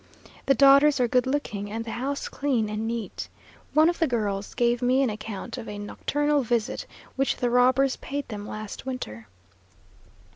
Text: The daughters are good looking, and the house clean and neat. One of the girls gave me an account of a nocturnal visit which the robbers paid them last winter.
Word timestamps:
The 0.47 0.55
daughters 0.55 0.99
are 0.99 1.07
good 1.07 1.27
looking, 1.27 1.71
and 1.71 1.85
the 1.85 1.91
house 1.91 2.27
clean 2.27 2.69
and 2.71 2.87
neat. 2.87 3.29
One 3.75 3.87
of 3.87 3.99
the 3.99 4.07
girls 4.07 4.55
gave 4.55 4.81
me 4.81 5.03
an 5.03 5.11
account 5.11 5.59
of 5.59 5.69
a 5.69 5.77
nocturnal 5.77 6.41
visit 6.41 6.87
which 7.15 7.37
the 7.37 7.51
robbers 7.51 7.97
paid 7.97 8.27
them 8.27 8.47
last 8.47 8.83
winter. 8.83 9.27